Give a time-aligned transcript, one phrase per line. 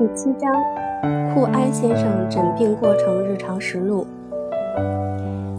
[0.00, 0.50] 第七章：
[1.34, 4.06] 库埃先生诊病过程日常实录。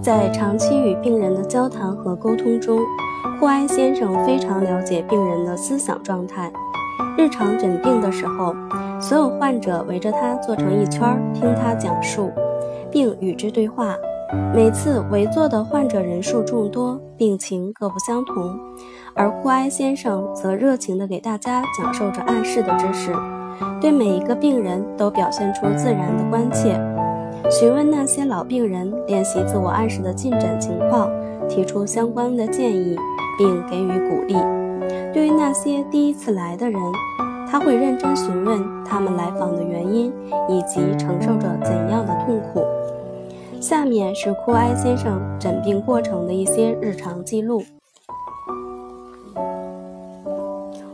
[0.02, 2.79] 在长期与病人的交谈和沟通中，
[3.39, 6.52] 库埃先生非常了解病人的思想状态。
[7.16, 8.55] 日常诊病的时候，
[9.00, 12.32] 所有患者围着他坐成一圈，听他讲述，
[12.91, 13.95] 并与之对话。
[14.54, 18.57] 每次围坐的患者人数众多，病情各不相同，
[19.14, 23.14] 而库埃先生则热情地给大家讲授着暗示的知识，
[23.82, 26.79] 对每一个病人都表现出自然的关切，
[27.50, 31.09] 询问那些老病人练习自我暗示的进展情况，
[31.50, 32.95] 提出相关的建议，
[33.38, 34.36] 并给予鼓励。
[35.14, 36.81] 对于那些第一次来的人，
[37.50, 40.14] 他会认真询问他们来访的原因，
[40.48, 42.61] 以及承受着怎样的痛苦。
[43.61, 47.61] 下面是库埃先生诊病过程的一些日常记录：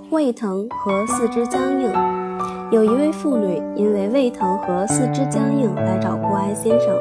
[0.10, 1.90] 胃疼和四肢僵硬。
[2.70, 6.94] 有一位妇女因为胃疼和四肢僵硬来找库埃先生。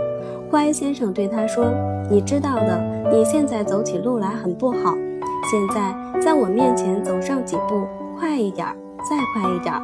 [0.48, 1.64] 库埃先生对她说
[2.08, 4.94] ：“你知道的，你现在走起路来很不好。
[5.50, 7.84] 现在在我面前走上几步，
[8.16, 8.68] 快一点，
[9.10, 9.74] 再快一点。”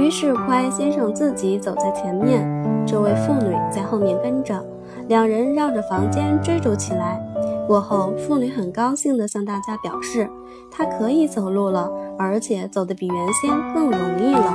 [0.00, 2.48] 于是库埃先生自己走在前面，
[2.86, 4.64] 这位妇女在后面跟着。
[5.08, 7.20] 两人绕着房间追逐起来。
[7.66, 10.28] 过后，妇女很高兴地向大家表示，
[10.70, 14.54] 她可以走路了，而且走得比原先更容易了。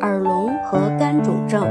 [0.00, 1.66] 耳聋和肝肿症。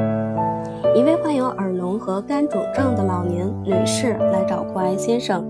[0.95, 5.43] 一位患有耳聋和肝肿症的老年女士来找库埃先生。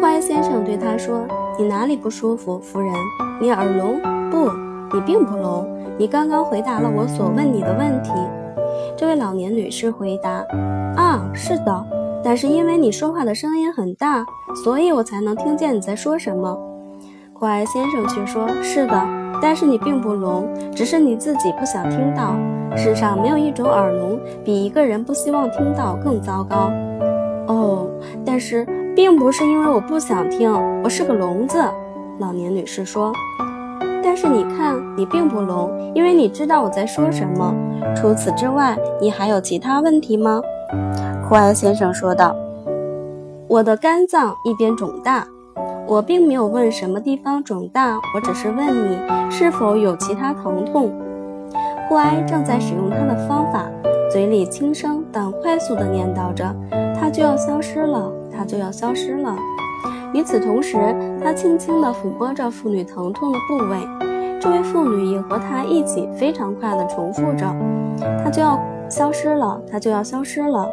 [0.00, 1.24] 库埃先生对她说
[1.58, 2.92] ：“你哪里不舒服，夫人？
[3.40, 4.00] 你耳聋？
[4.30, 4.50] 不，
[4.94, 5.68] 你并不聋。
[5.98, 8.10] 你刚刚回答了我所问你的问题。”
[8.96, 10.44] 这位老年女士回答
[10.96, 11.86] ：“啊，是的，
[12.22, 14.24] 但是因为你说话的声音很大，
[14.64, 16.56] 所以我才能听见你在说什么。”
[17.32, 19.06] 库埃先生却说：“是的，
[19.40, 22.36] 但是你并不聋，只是你自己不想听到。
[22.76, 26.70] 世上没有一种耳聋比一个人不希望听到更糟糕。”
[27.48, 27.88] 哦，
[28.24, 28.64] 但是
[28.94, 30.52] 并不是因为我不想听，
[30.82, 31.58] 我是个聋子。”
[32.20, 33.12] 老年女士说。
[34.02, 37.54] 但是你看，你并不聋，因为你知道我在说什么。
[37.94, 40.40] 除此之外，你还有其他问题吗？
[41.28, 42.34] 库埃先生说道
[43.48, 45.26] ：“我的肝脏一边肿大。
[45.86, 48.98] 我并没有问什么地方肿大，我只是问你
[49.30, 50.92] 是否有其他疼痛。”
[51.88, 53.66] 库埃正在使用他的方法，
[54.10, 56.54] 嘴里轻声但快速地念叨着
[56.98, 59.36] ：“它就要消失了，它就要消失了。”
[60.14, 60.76] 与此同时，
[61.22, 63.78] 他轻轻地抚摸着妇女疼痛的部位。
[64.40, 67.46] 这位妇女也和他一起非常快地重复着
[68.24, 68.58] ：“他就要
[68.88, 70.68] 消失了，他就要消失了。”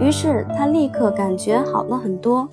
[0.00, 2.48] 于是他立刻感觉好了很多。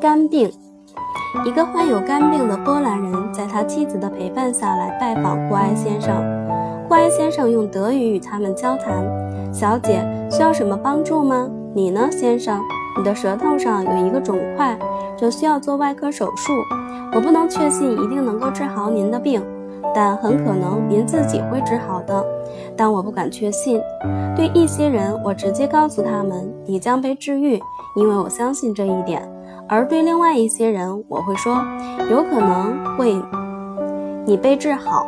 [0.00, 0.50] 肝病，
[1.44, 6.14] 一个患有肝病的波兰人在他妻子的陪伴下来拜访库埃先生。
[6.86, 9.04] 库埃先生用德语与他们交谈
[9.52, 11.50] ：“小姐，需要什么帮助吗？
[11.74, 12.60] 你呢，先生？”
[12.96, 14.78] 你的舌头上有一个肿块，
[15.16, 16.52] 就需要做外科手术。
[17.12, 19.44] 我不能确信一定能够治好您的病，
[19.94, 22.24] 但很可能您自己会治好的。
[22.76, 23.80] 但我不敢确信。
[24.36, 27.60] 对一些人，我直接告诉他们你将被治愈，
[27.96, 29.20] 因为我相信这一点；
[29.68, 31.56] 而对另外一些人，我会说
[32.10, 33.14] 有可能会
[34.24, 35.06] 你被治好。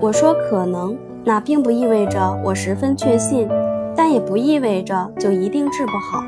[0.00, 3.48] 我说可能，那并不意味着我十分确信。
[3.96, 6.22] 但也不意味着就一定治不好。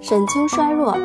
[0.00, 0.96] 神经衰弱，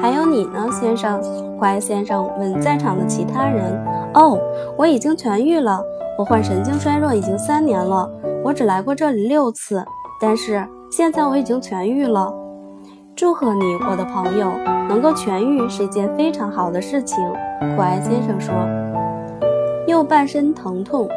[0.00, 1.20] 还有你呢，先生？
[1.60, 3.78] 怀先生问在场的其他人。
[4.14, 4.38] 哦，
[4.76, 5.80] 我已经痊愈了。
[6.18, 8.10] 我患神经衰弱已经三年了，
[8.42, 9.84] 我只来过这里六次，
[10.20, 12.34] 但是现在我已经痊愈了。
[13.14, 14.50] 祝贺你，我的朋友，
[14.88, 17.18] 能够痊愈是一件非常好的事情。
[17.76, 18.79] 库埃先生说。
[19.90, 21.08] 右半身疼痛，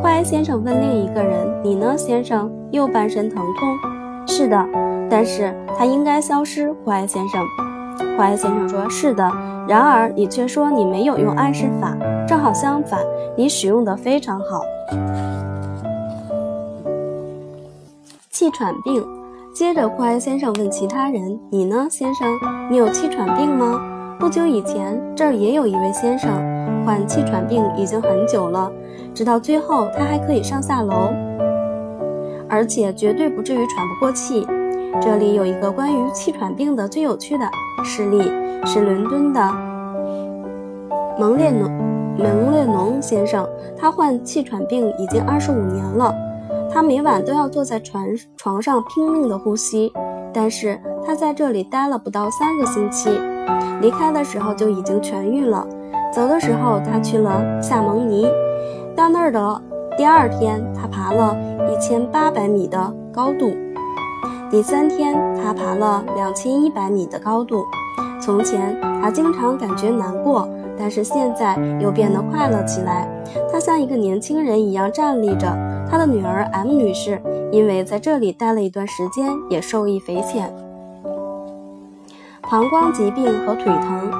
[0.00, 2.50] 库埃先生问另一个人：“你呢，先生？
[2.70, 3.78] 右半身疼痛？
[4.26, 4.66] 是的，
[5.10, 7.44] 但是它应该消失。”库埃先生，
[8.16, 9.30] 库埃先生说：“是的。”
[9.68, 11.94] 然而你却说你没有用暗示法，
[12.26, 12.98] 正好相反，
[13.36, 14.62] 你使用的非常好。
[18.30, 19.04] 气喘病。
[19.54, 22.26] 接着，库埃先生问其他人：“你呢，先生？
[22.70, 23.78] 你有气喘病吗？”
[24.18, 26.30] 不久以前，这儿也有一位先生。
[26.84, 28.70] 患气喘病已经很久了，
[29.14, 31.12] 直到最后他还可以上下楼，
[32.48, 34.46] 而且绝对不至于喘不过气。
[35.00, 37.44] 这里有一个关于气喘病的最有趣的
[37.82, 38.30] 事例，
[38.66, 39.40] 是伦敦的
[41.18, 41.70] 蒙列农
[42.18, 43.48] 蒙列农先生。
[43.76, 46.14] 他患气喘病已经二十五年了，
[46.70, 49.92] 他每晚都要坐在床床上拼命的呼吸。
[50.34, 53.10] 但是他在这里待了不到三个星期，
[53.80, 55.66] 离开的时候就已经痊愈了。
[56.12, 58.28] 走的时候，他去了夏蒙尼，
[58.94, 59.62] 到那儿的
[59.96, 61.34] 第二天，他爬了
[61.70, 63.56] 一千八百米的高度。
[64.50, 67.64] 第三天，他爬了两千一百米的高度。
[68.20, 70.46] 从前，他经常感觉难过，
[70.78, 73.08] 但是现在又变得快乐起来。
[73.50, 75.48] 他像一个年轻人一样站立着。
[75.90, 77.20] 他的女儿 M 女士
[77.50, 80.54] 因为在这里待了一段时间，也受益匪浅。
[82.42, 84.10] 膀胱疾病和腿疼，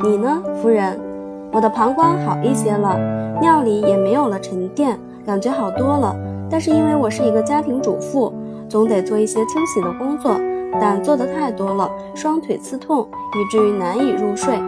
[0.00, 1.11] 你呢，夫人？
[1.52, 2.98] 我的膀胱好一些了，
[3.40, 6.16] 尿里也没有了沉淀，感觉好多了。
[6.50, 8.32] 但是因为我是一个家庭主妇。
[8.68, 10.34] 总得做一些清洗的工作，
[10.80, 14.58] 但做的太多了，双腿刺痛，以至于难以入睡。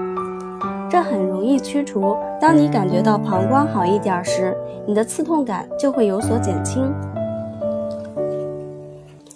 [0.90, 2.14] 这很容易驱除。
[2.38, 4.54] 当你感觉到膀胱好一点时，
[4.86, 6.92] 你的刺痛感就会有所减轻。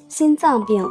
[0.06, 0.86] 心脏病，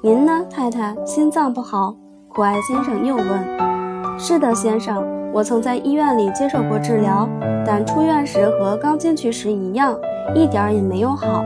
[0.00, 0.96] 您呢，太太？
[1.04, 1.94] 心脏不好？
[2.28, 4.18] 苦艾先生又问。
[4.18, 5.04] 是的，先生，
[5.34, 7.28] 我曾在医院里接受过治疗，
[7.66, 9.98] 但出院时和刚进去时一样，
[10.32, 11.44] 一点儿也没有好。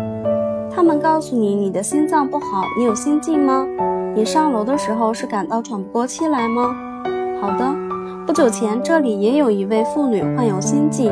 [0.70, 3.66] 他们告诉你你的心脏不好，你有心悸吗？
[4.14, 6.76] 你上楼的时候是感到喘不过气来吗？
[7.40, 7.74] 好的，
[8.26, 11.10] 不久前这里也有一位妇女患有心悸，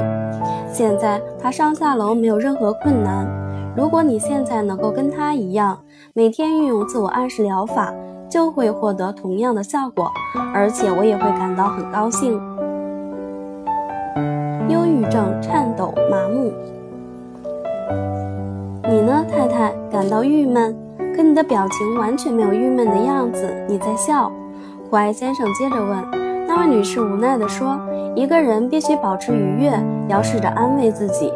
[0.70, 3.26] 现在她上下楼没有任何困难。
[3.75, 5.78] 如果你现在能够跟她一样，
[6.12, 7.90] 每天运用自我暗示疗法，
[8.28, 10.11] 就会获得同样的效果，
[10.52, 12.38] 而且我也会感到很高兴。
[15.11, 16.53] 正、颤抖、麻木。
[18.88, 19.73] 你呢，太太？
[19.91, 20.76] 感到郁闷，
[21.17, 24.31] 可你的表情完全没有郁闷的样子，你在笑。
[24.88, 27.79] 苦艾先生接着问，那位女士无奈地说
[28.14, 29.73] ：“一个人必须保持愉悦，
[30.08, 31.32] 要试着安慰自己。”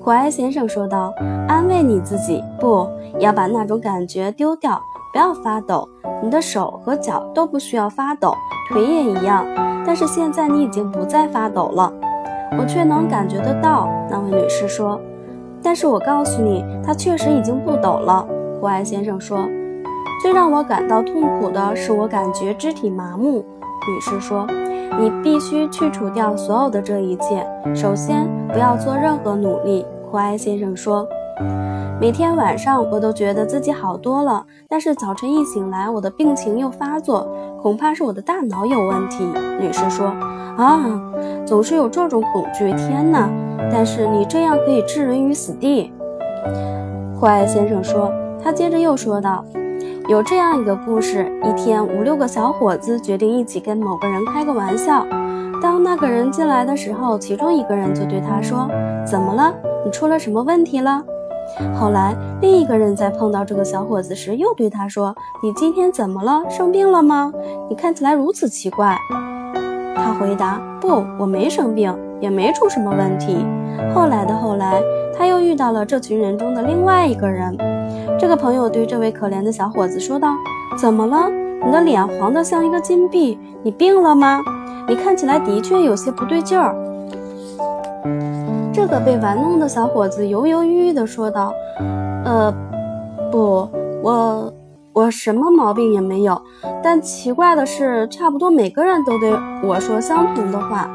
[0.00, 1.12] 苦艾先生说道
[1.48, 4.80] ：“安慰你自己，不要把那种感觉丢掉，
[5.12, 5.88] 不要发抖，
[6.22, 8.32] 你的手和脚都不需要发抖，
[8.68, 9.44] 腿也一样。
[9.84, 11.92] 但是现在你已经不再发抖了，
[12.58, 15.00] 我却能感觉得到。”那位女士说。
[15.64, 18.26] 但是我告诉你，他确实已经不抖了。
[18.58, 19.38] 胡安先生说
[20.20, 23.44] ：“最让我感到痛苦的是，我感觉肢体麻木。”
[23.88, 24.44] 女士说
[24.98, 27.46] ：“你必须去除掉所有的这一切。
[27.76, 31.06] 首先，不要做任何努力。”胡安先生说
[32.00, 37.28] ：“每天晚上我都觉得自己好多了，但是早晨一醒来，我的病情又发作，
[37.62, 39.24] 恐怕是我的大脑有问题。”
[39.60, 40.06] 女士说
[40.58, 40.82] ：“啊，
[41.46, 42.72] 总是有这种恐惧。
[42.72, 43.30] 天哪！”
[43.70, 45.92] 但是你这样可以置人于死地，
[47.18, 48.12] 霍艾先生说。
[48.42, 49.44] 他接着又说道
[50.10, 55.06] ：“有这样一个故事：一天，五六个小伙子决定一起跟某个人开个玩笑。
[55.62, 58.68] 当那个人进来的时候，其中一个人就对他说
[59.06, 59.54] ：‘怎么了？
[59.84, 61.00] 你出了什么问题了？’
[61.78, 66.42] 后来，另一个人在碰到这个小伙子时，又对他说：‘你今天怎么了？
[66.50, 67.32] 生病了吗？
[67.68, 68.96] 你看起来如此奇怪。’
[69.94, 73.44] 他回答：‘不，我没生病。’也没出什么问题。
[73.92, 74.80] 后来的后来，
[75.18, 77.58] 他又遇到了这群人中的另外一个人。
[78.16, 80.28] 这个朋友对这位可怜的小伙子说道
[80.78, 81.28] ：“怎么了？
[81.64, 84.40] 你的脸黄得像一个金币，你病了吗？
[84.86, 86.76] 你看起来的确有些不对劲儿。”
[88.72, 91.52] 这个被玩弄的小伙子犹犹豫豫地说道
[92.24, 92.52] ：“呃，
[93.30, 93.68] 不，
[94.02, 94.52] 我
[94.94, 96.40] 我什么毛病也没有。
[96.82, 99.30] 但奇怪的是，差不多每个人都对
[99.62, 100.90] 我说相同的话。”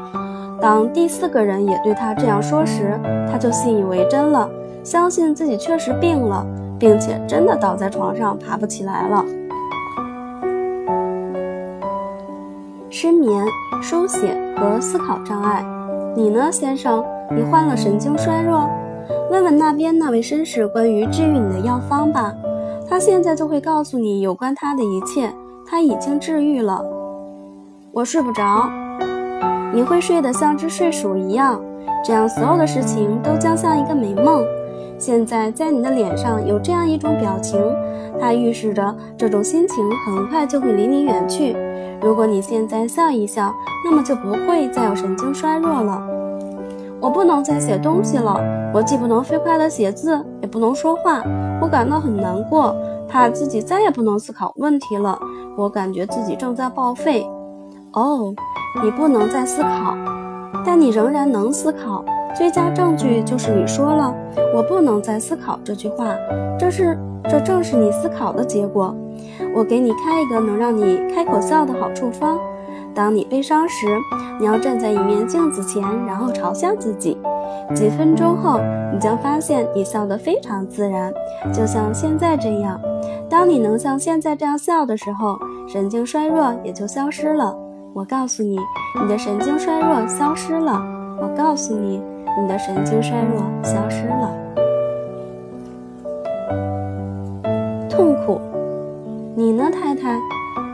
[0.60, 2.98] 当第四个人也对他这样说时，
[3.30, 4.50] 他就信以为真了，
[4.82, 6.44] 相信自己确实病了，
[6.80, 9.24] 并且真的倒在床上爬不起来了。
[12.90, 13.44] 失眠、
[13.80, 15.64] 书写和思考障碍，
[16.16, 17.04] 你呢，先生？
[17.30, 18.68] 你患了神经衰弱？
[19.30, 22.34] 问问那边那位绅士关于治愈你的药方吧，
[22.88, 25.30] 他现在就会告诉你有关他的一切。
[25.70, 26.82] 他已经治愈了。
[27.92, 28.70] 我睡不着。
[29.70, 31.60] 你会睡得像只睡鼠一样，
[32.02, 34.42] 这样所有的事情都将像一个美梦。
[34.96, 37.60] 现在在你的脸上有这样一种表情，
[38.18, 41.54] 它预示着这种心情很快就会离你远去。
[42.00, 43.54] 如果你现在笑一笑，
[43.84, 46.17] 那么就不会再有神经衰弱了。
[47.00, 48.40] 我不能再写东西了，
[48.74, 51.22] 我既不能飞快地写字，也不能说话。
[51.60, 52.74] 我感到很难过，
[53.08, 55.18] 怕自己再也不能思考问题了。
[55.56, 57.26] 我感觉自己正在报废。
[57.92, 58.34] 哦。
[58.84, 59.96] 你不能再思考，
[60.64, 62.04] 但你仍然能思考。
[62.36, 64.14] 最佳证据就是你说了
[64.54, 66.14] “我不能再思考”这句话，
[66.58, 68.94] 这是这正是你思考的结果。
[69.56, 72.38] 我给你开一个能让你开口笑的好处方：
[72.98, 73.86] 当你悲伤时，
[74.40, 77.16] 你要站在一面镜子前，然后朝向自己，
[77.72, 78.58] 几分钟后，
[78.92, 81.14] 你将发现你笑得非常自然，
[81.52, 82.76] 就像现在这样。
[83.30, 85.38] 当你能像现在这样笑的时候，
[85.68, 87.56] 神经衰弱也就消失了。
[87.94, 88.58] 我告诉你，
[89.00, 90.84] 你的神经衰弱消失了。
[91.22, 92.02] 我告诉你，
[92.42, 94.36] 你的神经衰弱消失了。
[97.88, 98.40] 痛苦，
[99.36, 100.18] 你呢，太太？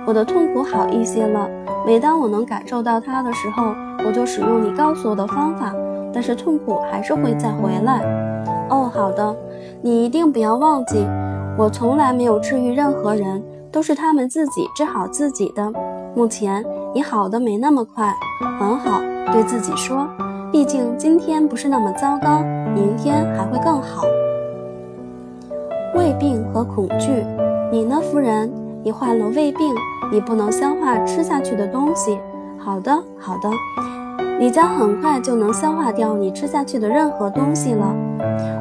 [0.07, 1.49] 我的痛苦好一些了。
[1.87, 3.75] 每当我能感受到它的时候，
[4.07, 5.75] 我就使用你告诉我的方法，
[6.13, 8.03] 但是痛苦还是会再回来。
[8.71, 9.37] 哦，好的，
[9.83, 11.07] 你一定不要忘记，
[11.57, 15.73] 我从来没有治愈任何人，都是他们自己治好自己的。
[16.15, 18.15] 目前你好的没那么快，
[18.59, 19.01] 很好，
[19.33, 20.07] 对自己说，
[20.53, 22.41] 毕竟今天不是那么糟糕，
[22.75, 24.05] 明天还会更好。
[25.95, 27.25] 胃病和恐惧，
[27.71, 28.51] 你呢，夫人？
[28.83, 29.75] 你患了胃病，
[30.15, 32.21] 你不能消化吃下去的东西。
[32.57, 33.51] 好的，好的，
[34.39, 37.93] 你将很快就能消化掉你吃下去的任何东西了。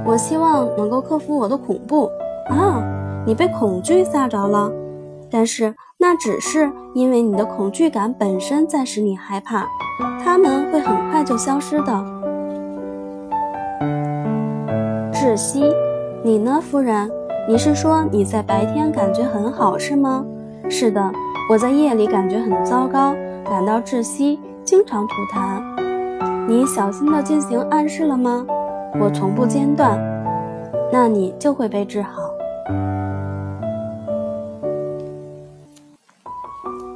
[0.04, 2.10] 我希望能够克服我的恐怖
[2.50, 2.82] 啊！
[3.24, 4.72] 你被恐惧吓着了，
[5.30, 9.68] 但是那只是因为你的恐惧感本身在使你害怕，
[10.26, 11.94] 它们会很快就消失的。
[15.14, 15.72] 窒息，
[16.24, 17.12] 你呢，夫人？
[17.48, 20.26] 你是说你在白天感觉很好是吗？
[20.68, 21.12] 是的，
[21.50, 25.62] 我在夜里感觉很糟糕，感到窒息，经常吐痰。
[26.48, 28.46] 你小心地进行暗示了吗？
[29.00, 30.00] 我从不间断。
[30.92, 32.22] 那你就会被治好。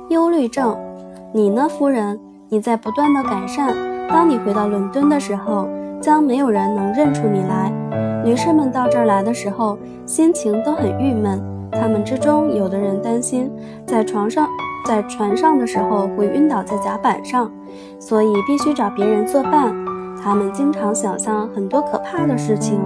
[0.10, 0.78] 忧虑症，
[1.34, 2.18] 你呢，夫人？
[2.48, 3.76] 你在不断的改善。
[4.08, 5.68] 当你回到伦敦的时候，
[6.00, 7.70] 将没有人能认出你来。
[8.24, 11.38] 女士们到这儿来的时候，心情都很郁闷。
[11.80, 13.52] 他们之中有的人担心
[13.86, 14.48] 在床上，
[14.86, 17.52] 在船上的时候会晕倒在甲板上，
[18.00, 19.76] 所以必须找别人作伴。
[20.22, 22.80] 他们经常想象很多可怕的事情，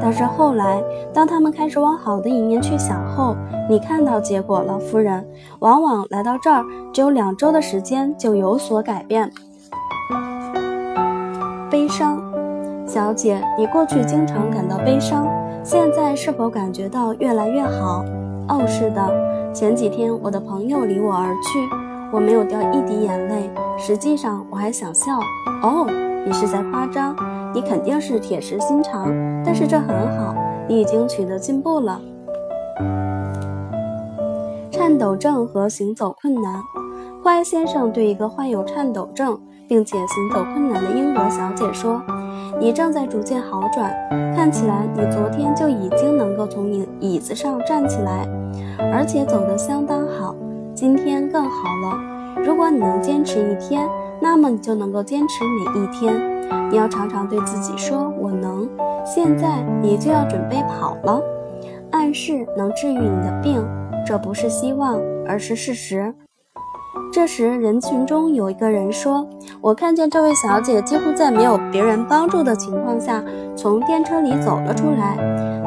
[0.00, 0.80] 但是后来，
[1.12, 3.34] 当他们开始往好的一面去想后，
[3.68, 5.26] 你看到结果了，夫人。
[5.60, 9.30] 往往来到这儿只有两周的时间就有所改变。
[11.70, 12.22] 悲伤。
[12.86, 15.26] 小姐，你过去经常感到悲伤，
[15.64, 18.04] 现在是否感觉到越来越好？
[18.48, 19.52] 哦，是的。
[19.52, 21.68] 前几天我的朋友离我而去，
[22.12, 23.50] 我没有掉一滴眼泪。
[23.78, 25.18] 实际上我还想笑。
[25.62, 25.86] 哦，
[26.26, 27.16] 你是在夸张？
[27.54, 29.06] 你肯定是铁石心肠，
[29.44, 30.34] 但是这很好，
[30.68, 32.00] 你已经取得进步了。
[34.70, 36.60] 颤抖症和行走困难。
[37.22, 42.02] 坏先生对一个患有颤抖症并且行走困难的英国小姐说。
[42.60, 43.92] 你正在逐渐好转，
[44.34, 48.26] 看起来你昨天就已经能够从椅椅子上站起来，
[48.92, 50.34] 而且走得相当好。
[50.74, 52.42] 今天更好了。
[52.42, 53.88] 如果你能坚持一天，
[54.20, 56.14] 那么你就能够坚持每一天。
[56.70, 58.68] 你要常常对自己说：“我能。”
[59.04, 61.22] 现在你就要准备跑了。
[61.90, 63.64] 暗示能治愈你的病，
[64.06, 66.14] 这不是希望，而是事实。
[67.12, 69.26] 这时，人群中有一个人说
[69.62, 73.22] ：“我看见这位小姐几乎在没有别人帮助的情况下
[73.56, 75.16] 从电车里走了出来。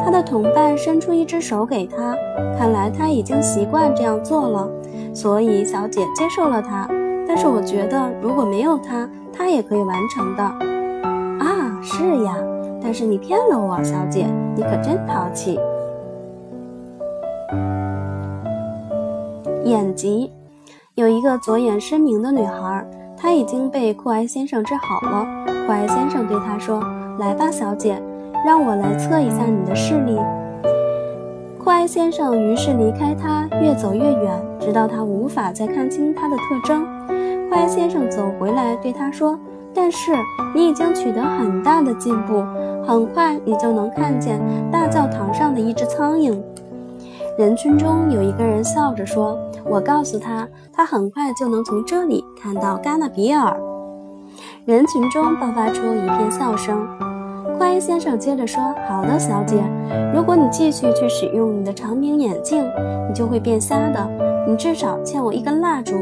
[0.04, 2.16] 她的同伴伸出一只手给她，
[2.58, 4.70] 看来她已经习惯这样做了，
[5.14, 6.88] 所以小姐接受了她。
[7.28, 10.44] 但是我觉得，如果没有她，她也可以完成的。”
[11.40, 12.36] 啊，是呀，
[12.84, 15.58] 但是你骗了我，小姐，你可真淘气。
[19.64, 20.32] 眼疾。
[20.98, 22.84] 有一个左眼失明的女孩，
[23.16, 25.28] 她已经被库埃先生治好了。
[25.46, 26.82] 库埃先生对她说
[27.22, 28.02] ：“来吧，小姐，
[28.44, 30.18] 让我来测一下你的视力。”
[31.64, 36.84] 库埃先生于是离开她，越走越远，直到他无法再看清她的特征。
[37.48, 39.38] 库埃先生走回来对他说
[39.76, 40.14] ：“但是
[40.56, 42.44] 你已经取得很大的进步，
[42.84, 46.36] 很快你就能看见大教堂上的一只苍蝇。”
[47.38, 50.48] 人群中有一个人笑着说：“我告诉他，
[50.78, 53.60] 他很快就能从这里看到戛纳比尔。”
[54.66, 56.88] 人群中爆发出一片笑声。
[57.58, 59.64] 库埃先生接着说：“好的，小姐，
[60.14, 62.64] 如果你继续去使用你的长柄眼镜，
[63.10, 64.08] 你就会变瞎的。
[64.48, 65.96] 你至少欠我一根蜡烛。”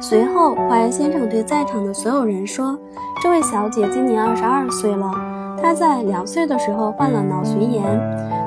[0.00, 2.78] 随后，库埃先生对在场的所有人说
[3.22, 5.12] ：“这位小姐今年二十二岁了，
[5.62, 7.82] 他在两岁的时候患了脑髓炎。”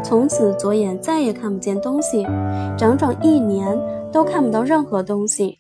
[0.04, 2.28] 从此左眼再也看不见东西，
[2.78, 3.80] 整整一年
[4.12, 5.60] 都看不到任何东西。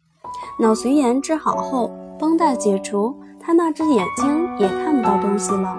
[0.59, 5.77] 脑髓炎治好后，绷带解除，他那只眼睛也看不到东西了。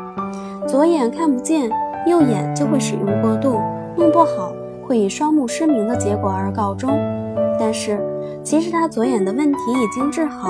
[0.67, 1.71] 左眼看不见，
[2.07, 3.61] 右眼就会使用过度，
[3.97, 4.51] 弄不好
[4.87, 6.91] 会以双目失明的结果而告终。
[7.61, 8.01] 但是，
[8.43, 10.49] 其实他左眼的问题已经治好，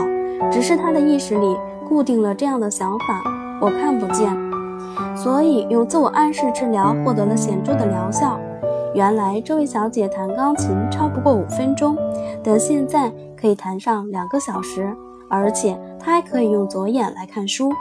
[0.53, 1.57] 只是他的意识里
[1.89, 3.23] 固定了这样的想法：
[3.61, 4.33] 我看不见，
[5.17, 8.39] 所以用自我暗示治疗获得了显著的疗效。
[8.95, 11.97] 原来这位小姐弹钢琴超不过五分钟，
[12.43, 14.95] 但现在可以弹上两个小时，
[15.29, 17.73] 而且她还可以用左眼来看书。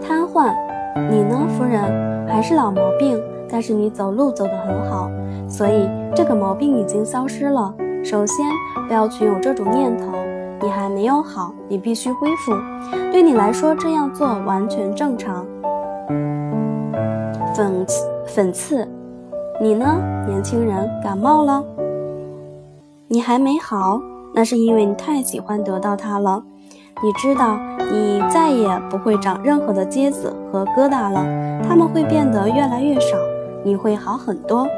[0.00, 0.54] 瘫痪，
[1.10, 2.26] 你呢，夫人？
[2.26, 5.10] 还是老毛病，但是你走路走得很好，
[5.48, 7.74] 所以这个毛病已经消失了。
[8.02, 8.46] 首先，
[8.86, 10.12] 不要去有这种念头，
[10.62, 12.52] 你还没有好，你必须恢复。
[13.10, 15.46] 对你来说，这样做完全正常。
[17.54, 18.86] 粉刺粉刺，
[19.60, 19.86] 你呢，
[20.26, 21.64] 年轻人，感冒了？
[23.08, 24.00] 你还没好，
[24.34, 26.42] 那是因为你太喜欢得到它了。
[27.02, 27.58] 你知道，
[27.90, 31.24] 你再也不会长任何的疖子和疙瘩了，
[31.66, 33.16] 它们会变得越来越少，
[33.64, 34.68] 你会好很多。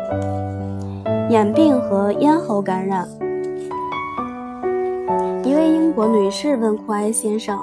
[1.28, 3.08] 眼病和咽喉感染，
[5.52, 7.59] 一位英国女士问库埃先生：“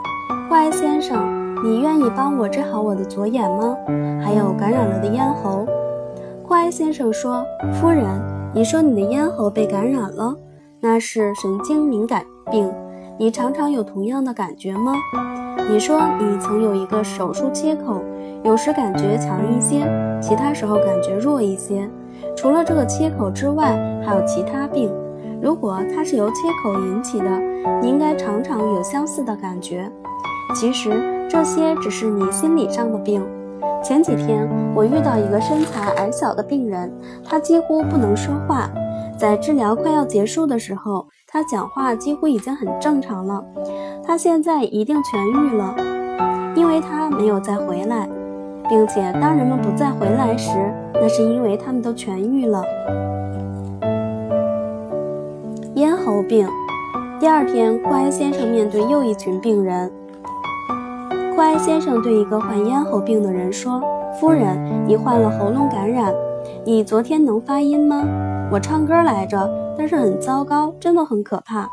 [0.48, 1.28] 库埃先生。”
[1.66, 3.76] 你愿意帮我治好我的左眼吗？
[4.24, 5.66] 还有感染了的咽喉。
[6.48, 7.44] 库埃先生说
[7.82, 8.06] ：“夫人，
[8.54, 10.36] 你说你的咽喉被感染了，
[10.80, 12.72] 那是神经敏感病。
[13.18, 14.94] 你常常有同样的感觉吗？
[15.68, 18.04] 你说你曾有一个手术切口，
[18.44, 19.80] 有时感觉强一些，
[20.22, 21.90] 其他时候感觉弱一些。
[22.38, 24.92] 除了这个切口之外，还有其他病。
[25.42, 27.26] 如果它是由切口引起的，
[27.82, 29.92] 你应该常常有相似的感觉。
[30.56, 30.92] 其实。”
[31.30, 33.24] 这些只是你心理上的病。
[33.84, 36.92] 前几天我遇到一个身材矮小的病人，
[37.24, 38.68] 他几乎不能说话。
[39.16, 43.46] 在治疗快要结束的时候，他讲话几乎已经很正常了。
[44.04, 45.76] 他现在一定痊愈了，
[46.56, 48.10] 因为他没有再回来，
[48.68, 50.50] 并且当人们不再回来时，
[50.96, 52.64] 那是因为他们都痊愈了。
[55.80, 56.46] 咽喉病。
[57.22, 59.90] 第二天，库埃先生面对又一群病人。
[61.34, 63.82] 库埃先生对一个患咽喉病的人说
[64.20, 66.14] ：“夫人，你患了喉咙感染。
[66.66, 68.04] 你昨天能发音吗？
[68.52, 71.70] 我唱歌来着，但是很糟糕，真的很可怕。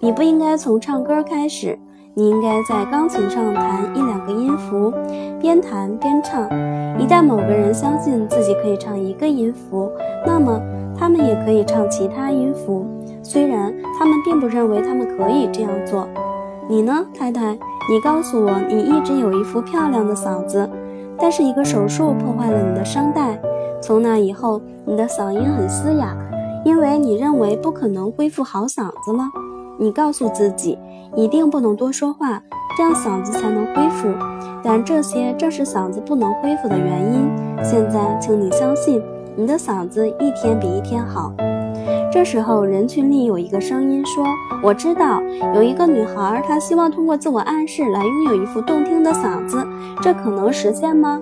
[0.00, 1.78] 你不应该从唱歌开始，
[2.18, 4.90] 你应该在钢琴上弹一两个音符，
[5.38, 6.48] 边弹边唱。
[6.98, 9.92] 一旦某个人相信自己可以唱一个音符，
[10.24, 10.58] 那么
[10.98, 12.86] 他们也可以唱其他音符，
[13.22, 16.08] 虽然他们并不认为他们可以这样做。
[16.70, 17.52] 你呢，太太？”
[17.86, 20.66] 你告诉我，你一直有一副漂亮的嗓子，
[21.18, 23.38] 但是一个手术破坏了你的声带。
[23.82, 26.16] 从那以后，你的嗓音很嘶哑，
[26.64, 29.28] 因为你认为不可能恢复好嗓子了。
[29.78, 30.78] 你告诉自己，
[31.14, 32.42] 一定不能多说话，
[32.76, 34.08] 这样嗓子才能恢复。
[34.62, 37.30] 但这些正是嗓子不能恢复的原因。
[37.62, 39.02] 现在，请你相信，
[39.36, 41.32] 你的嗓子一天比一天好。
[42.10, 44.24] 这时候，人群里有一个声音说
[44.62, 45.22] ：“我知道
[45.54, 49.64] 有一个女孩，她希望通过自我暗示来拥有一副动听的嗓子，
[50.00, 51.20] 这可能实现吗？”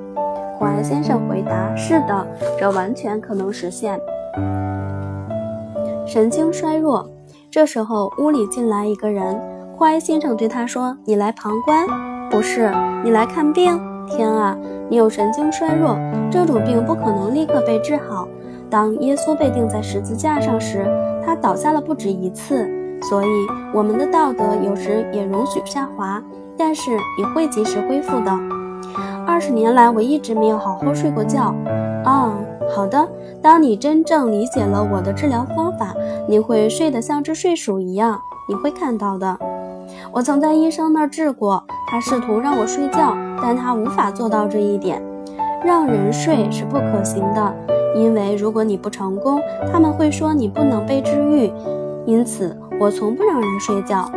[0.59, 2.27] 库埃先生回答：“是的，
[2.59, 3.99] 这完全可能实现。”
[6.07, 7.07] 神经衰弱。
[7.51, 9.41] 这时候，屋里进来一个人，
[9.77, 11.85] 库埃先生对他说：“你来旁观？
[12.31, 13.77] 不是，你来看病？
[14.07, 14.57] 天啊，
[14.89, 15.99] 你有神经衰弱，
[16.31, 18.29] 这种病不可能立刻被治好。”
[18.71, 20.87] 当耶稣被钉在十字架上时，
[21.27, 22.71] 他倒下了不止一次。
[23.03, 23.29] 所以，
[23.75, 26.23] 我们的道德有时也容许下滑，
[26.57, 28.31] 但是也会及时恢复的。
[29.27, 31.53] 二十年来，我一直没有好好睡过觉。
[32.05, 32.33] 啊，
[32.75, 33.07] 好的。
[33.43, 35.93] 当你真正理解了我的治疗方法，
[36.29, 38.21] 你会睡得像只睡鼠一样。
[38.49, 39.37] 你会看到的。
[40.15, 45.03] 我曾在医生那儿治过，他试图让我睡觉，但他无法做到这一点。
[45.65, 47.53] 让人睡是不可行的。
[47.97, 49.41] 因为如果你不成功，
[49.73, 51.53] 他们会说你不能被治愈。
[52.07, 54.09] 因此，我从不让人睡觉。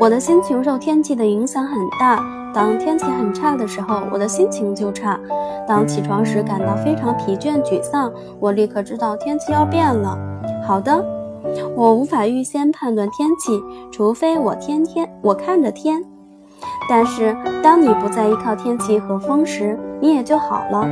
[0.00, 2.24] 我的心情受天气的影响很大。
[2.54, 5.20] 当天气很差的时候，我的心情就差。
[5.66, 10.18] 当起床时感到非常疲倦、沮丧，我立刻知道天气要变了。
[10.66, 11.04] 好的，
[11.76, 16.04] 我无法预先判断天气，除非我天天我看着天。
[16.88, 20.88] 但是，当你不再依靠天气和风时，你也就好了。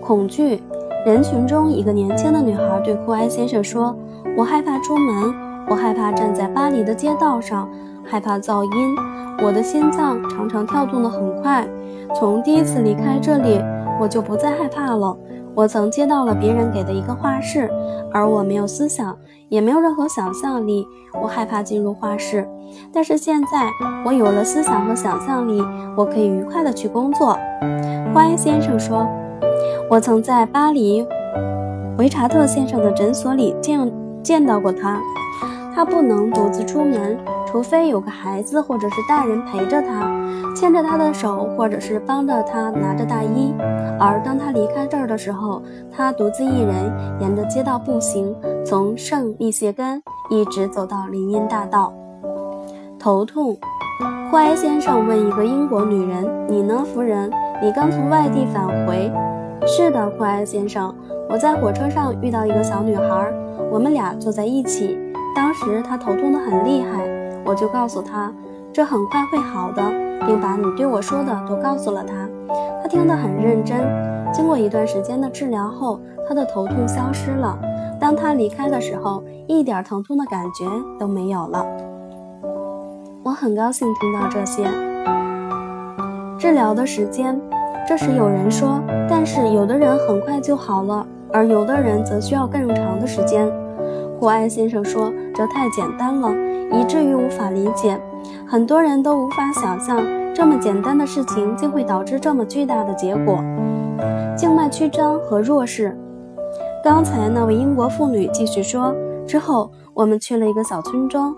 [0.00, 0.62] 恐惧
[1.04, 3.96] 人群中，一个年轻的女孩对库埃先生说
[4.36, 5.34] ：“我害怕出门，
[5.68, 7.68] 我害怕站在巴黎的街道上，
[8.04, 8.96] 害怕噪音。
[9.42, 11.66] 我的心脏常常跳动得很快。
[12.14, 13.60] 从第一次离开这里，
[14.00, 15.16] 我就不再害怕了。
[15.58, 17.68] 我曾接到了别人给的一个画室，
[18.12, 19.18] 而我没有思想，
[19.48, 20.86] 也没有任何想象力。
[21.20, 22.48] 我害怕进入画室，
[22.92, 23.68] 但是现在
[24.06, 25.60] 我有了思想和想象力，
[25.96, 27.36] 我可以愉快地去工作。”
[28.14, 29.04] 库埃先生说。
[29.90, 31.04] 我曾在巴黎
[31.96, 33.90] 维查特先生的诊所里见
[34.22, 35.00] 见到过他。
[35.74, 37.18] 他不能独自出门，
[37.50, 40.06] 除非有个孩子或者是大人陪着他，
[40.54, 43.54] 牵着他的手，或者是帮着他拿着大衣。
[43.98, 51.90] 而当他离开这儿的时候，他独自一人沿着街道步行，从圣密歇根一直走到林荫大道。
[52.98, 53.56] 头痛，
[54.30, 57.30] 库埃先生问一个英国女人：“你呢，夫人？
[57.62, 59.10] 你刚从外地返回
[59.66, 60.94] ？”“是的，库埃先生，
[61.30, 63.32] 我在火车上遇到一个小女孩，
[63.70, 64.98] 我们俩坐在一起。
[65.34, 67.06] 当时她头痛得很厉害，
[67.48, 68.30] 我就告诉他，
[68.74, 69.82] 这很快会好的，
[70.26, 72.14] 并把你对我说的都告诉了他。
[72.82, 73.78] 他听得很认真。
[74.30, 77.58] 经过一段时间的治疗后，他的头痛消失了。
[77.98, 80.66] 当他离开的时候，一点疼痛的感觉
[81.00, 81.64] 都没有了。”
[83.24, 84.64] 我很高兴听到这些。
[86.38, 87.40] 治疗的时间，
[87.88, 93.50] 这时有人说，但是有的人很快就好了，而有的人则需要更长的时间。
[94.18, 96.34] 胡埃先生说，这太简单了，
[96.72, 97.96] 以至于无法理解。
[98.46, 100.04] 很多人都无法想象，
[100.34, 103.38] 这么简单的事情竟会导致这么巨大的结果。
[104.36, 105.96] 静脉曲张和弱视。
[106.82, 108.92] 刚才那位英国妇女继续说，
[109.24, 111.34] 之后我们去了一个小村庄。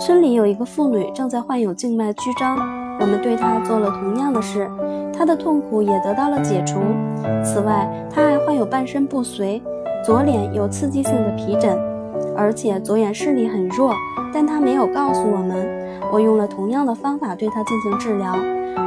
[0.00, 2.56] 村里有一个妇女正在患有静脉曲张，
[2.98, 4.68] 我们对她做了同样的事，
[5.12, 6.80] 她的痛苦也得到了解除。
[7.44, 9.62] 此外，她还患有半身不遂，
[10.04, 11.78] 左脸有刺激性的皮疹，
[12.36, 13.94] 而且左眼视力很弱，
[14.32, 15.66] 但他没有告诉我们。
[16.12, 18.36] 我用了同样的方法对他进行治疗。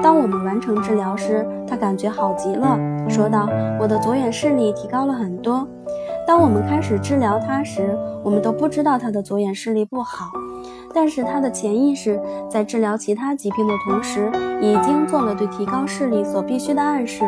[0.02, 2.78] 当我们完成治疗时，他感觉好极了，
[3.10, 3.50] 说道
[3.82, 5.68] ：“我的左眼视力提高了很多。”
[6.28, 10.30] 当我们开始治疗他时，我们都不知道他的左眼视力不好。
[10.94, 12.20] 但是他的潜意识
[12.50, 17.24] 在治疗其他疾病的同时，已经做了对提高视力所必须的暗示。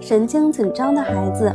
[0.00, 1.52] 神经紧张的孩子，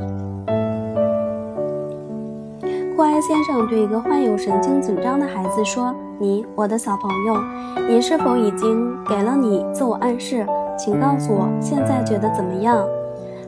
[2.98, 7.40] 库埃先生对一个患有神经紧张的孩子说：“你，我的小朋友，
[7.88, 10.44] 你是否已经给了你自我暗示？
[10.76, 12.84] 请告诉我，现在觉得怎么样？”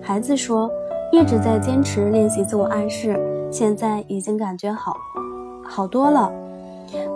[0.03, 0.69] 孩子说
[1.11, 4.93] ：“一直在坚持练习自我暗示，现在已经感觉好。”
[5.67, 6.31] 好多了，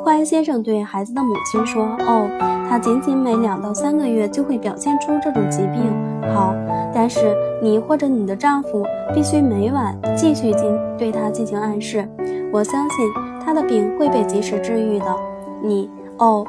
[0.03, 2.27] 霍恩先生对孩子的母亲说：“哦，
[2.73, 5.93] 他仅仅每两到三个月就会表现出这种疾病。
[6.33, 6.55] 好，
[6.91, 7.19] 但是
[7.61, 8.83] 你或者你的丈夫
[9.13, 12.09] 必须每晚继续进对他进行暗示。
[12.51, 13.05] 我相信
[13.45, 15.05] 他的病会被及时治愈的。
[15.61, 16.43] 你，哦，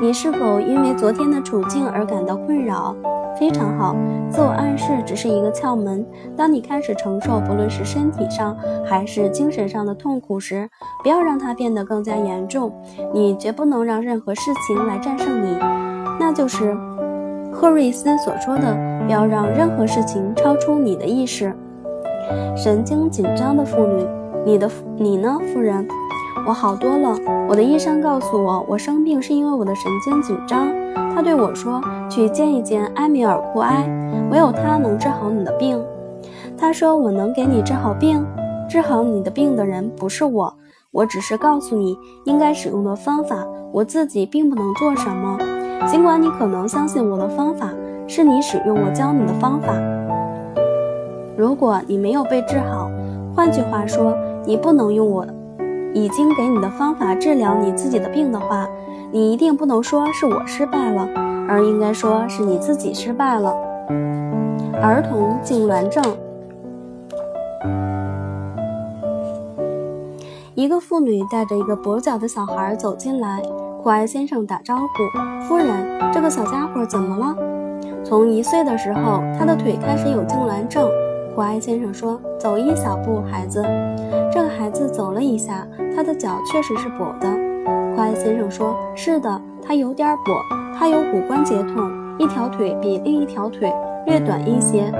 [0.00, 2.94] 你是否因为昨天的处境而感到困扰？”
[3.38, 3.96] 非常好，
[4.30, 6.06] 自我暗示只是一个窍门。
[6.36, 10.68] 当你开始承受不论是身体上还是精神上的痛苦时，
[11.02, 12.72] 不要让它变得更加严重。
[13.12, 15.56] 你绝不能让任何事情来战胜你，
[16.18, 16.76] 那就是
[17.52, 21.54] 赫瑞斯所说的：不要让任何事情超出你的意识。
[22.56, 24.06] 神经紧张的妇女，
[24.46, 25.86] 你的你呢，夫人？
[26.46, 27.16] 我好多了。
[27.48, 30.68] 我的医生告诉我，我生病是因为我的神经紧张。
[31.14, 33.88] 他对我说：“去见一见埃米尔·库埃，
[34.30, 35.80] 唯有他能治好你的病。”
[36.58, 38.26] 他说：“我能给你治好病，
[38.68, 40.52] 治好你的病的人不是我，
[40.90, 43.46] 我只是告诉你应该使用的方法。
[43.72, 45.38] 我自己并不能做什么，
[45.86, 47.70] 尽管你可能相信我的方法
[48.06, 49.72] 是你使用我教你的方法。
[51.36, 52.90] 如果你没有被治好，
[53.34, 55.26] 换句话说，你不能用我。”
[55.94, 58.68] 已经给你的方法治疗你自己的病的话，
[59.12, 61.08] 你一定不能说是我失败了，
[61.48, 63.54] 而应该说是你自己失败了。
[64.82, 66.02] 儿童痉挛症。
[70.54, 73.40] 一个妇女带着一个跛脚的小孩走进来，
[73.82, 74.84] 库埃先生打招呼
[75.46, 75.66] ：“夫人，
[76.12, 77.36] 这个小家伙怎么了？”
[78.04, 80.88] 从一岁的时候，他的腿开始有痉挛症。
[81.34, 83.60] 库埃先生说：“走一小步，孩子。”
[84.32, 87.28] 这个孩子走了一下，他的脚确实是跛的。
[87.94, 90.40] 库埃先生说：“是的，他有点跛，
[90.78, 93.72] 他有骨关节痛，一条腿比另一条腿
[94.06, 94.92] 略短一些。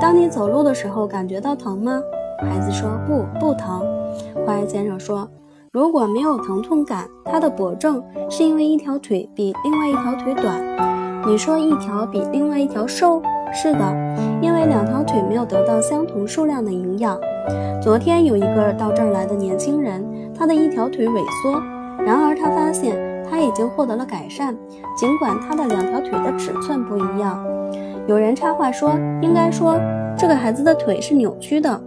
[0.00, 2.00] 当你走路的时候，感觉到疼吗？”
[2.40, 3.84] 孩子说：“不，不疼。”
[4.32, 5.28] 库埃先生说
[5.72, 10.64] ：“如果没有疼痛感，他的跛症是因为一条腿比另外一条腿短。
[11.26, 13.20] 你说一条比另外一条瘦？
[13.52, 13.78] 是的，
[14.40, 17.18] 因为两条腿没有得到相同数量的营养。”
[17.82, 20.04] 昨天有一个到这儿来的年轻人，
[20.36, 21.60] 他的一条腿萎缩，
[22.04, 22.96] 然而他发现
[23.28, 24.56] 他已经获得了改善，
[24.96, 27.44] 尽管他的两条腿的尺寸不一样。
[28.06, 29.76] 有人插话说：“应该说
[30.16, 31.80] 这个孩子的腿是扭曲的。”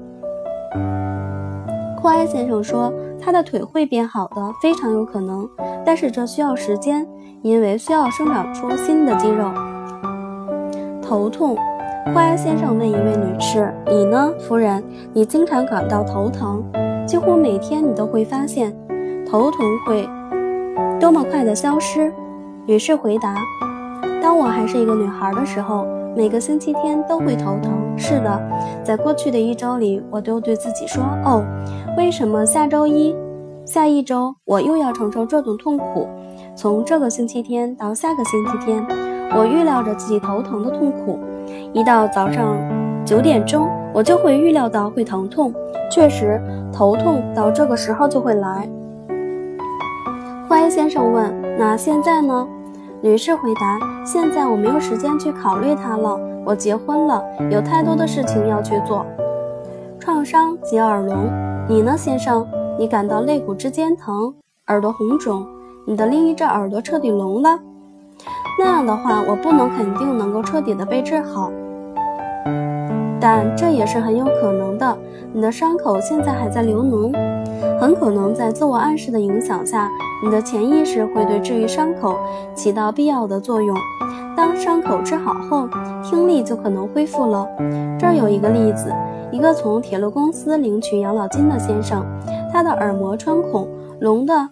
[2.00, 5.50] 库埃先生说：“他的腿会变好的，非常有可能，
[5.86, 7.08] 但是这需要时间，
[7.42, 9.50] 因为需要生长出新的肌肉。”
[11.08, 11.56] 头痛。
[12.14, 14.84] 花先生问一位女士：“你呢，夫人？
[15.14, 16.64] 你经常感到头疼，
[17.06, 18.76] 几乎每天你都会发现
[19.30, 20.08] 头疼会
[21.00, 22.12] 多么快的消失？
[22.68, 23.36] 女士回答：
[24.22, 27.72] 当我还是一个女孩的时候，每个星期天都会头疼。
[27.98, 28.42] 是的，
[28.84, 31.44] 在过去的一周里，我都对自己说：哦，
[31.98, 33.16] 为什么下周一、
[33.66, 36.08] 下一周我又要承受这种痛苦？
[36.56, 38.86] 从这个星期天到下个星期天，
[39.36, 41.20] 我预料着自己头疼的痛苦。
[41.74, 42.58] 一到早上
[43.06, 45.54] 九点钟，我就会预料到会疼痛。
[45.92, 48.70] 确实，头痛到这个时候就会来。
[50.48, 52.48] 乖先生问：“那现在呢？”
[53.02, 56.18] 女士回答：“现在我没有时间去考虑它了。
[56.46, 59.06] 我结婚了，有太多的事情要去做。”
[60.00, 61.30] 创伤及耳聋，
[61.68, 62.48] 你呢，先生？
[62.78, 64.34] 你感到肋骨之间疼，
[64.68, 65.46] 耳朵红肿。
[65.88, 67.60] 你的另一只耳朵彻底聋了，
[68.60, 71.52] 那样的话，我不能肯定能够彻底的被治好，
[73.20, 74.98] 但这也是很有可能的。
[75.34, 77.12] 你的伤口现在还在流脓，
[77.80, 79.90] 很可能在自我暗示的影响下，
[80.24, 82.16] 你的潜意识会对治愈伤口
[82.56, 83.76] 起到必要的作用。
[84.38, 85.68] 当伤口治好后，
[86.04, 87.46] 听力就可能恢复了。
[88.00, 88.94] 这儿有一个例子：
[89.32, 92.06] 一个从铁路公司领取养老金的先生，
[92.54, 93.68] 他的耳膜穿孔
[94.00, 94.50] 聋的。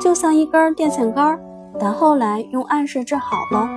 [0.00, 1.38] 就像一根电线杆，
[1.78, 3.68] 但后来用暗示治好了。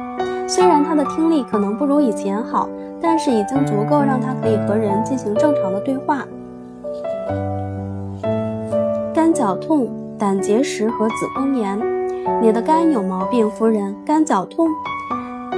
[0.47, 2.69] 虽然他的听力可能不如以前好，
[3.01, 6.23] 但是已经足够让他可以和人进行正常的对话。
[9.13, 11.79] 肝绞痛、胆结石和子宫炎，
[12.41, 13.95] 你的肝有毛病，夫人。
[14.05, 14.67] 肝绞痛，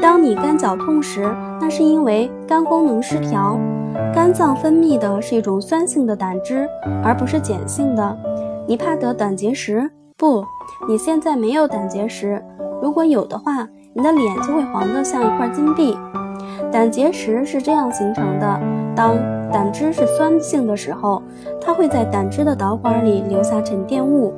[0.02, 3.60] 当你肝绞痛时，那是因为肝功能失调。
[4.14, 6.68] 肝脏分泌的是一种酸性的胆汁，
[7.04, 8.18] 而不是碱性的。
[8.66, 9.90] 你怕得胆结石？
[10.20, 10.44] 不，
[10.88, 12.44] 你现在没有胆结石。
[12.82, 15.96] 如果有的话，你的脸就会黄得像一块金币。
[16.72, 18.60] 胆结石是这样形成的：
[18.96, 19.16] 当
[19.52, 21.22] 胆汁是酸性的时候，
[21.62, 24.34] 它会在胆汁的导管里留下沉淀物。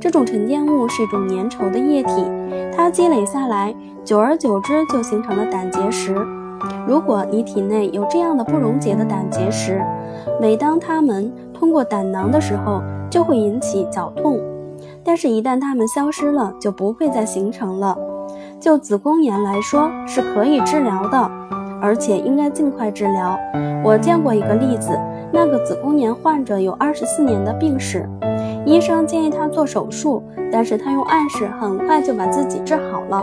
[0.00, 2.24] 这种沉淀物是一种粘稠的液体，
[2.72, 6.14] 它积累下来，久而久之就形成了胆结石。
[6.86, 9.82] 如果你体内有这样的不溶解的胆结石，
[10.40, 14.38] 每当它们通过胆囊的时候，就会引起绞痛。
[15.04, 17.96] 但是，一旦它们消失了，就不会再形成了。
[18.58, 21.30] 就子宫炎来说，是可以治疗的，
[21.80, 23.38] 而且应该尽快治疗。
[23.84, 24.98] 我见过一个例子，
[25.30, 28.08] 那个子宫炎患者有二十四年的病史，
[28.64, 33.22] 医生建议他做手术，但是他用暗示，很快就把自己治好了。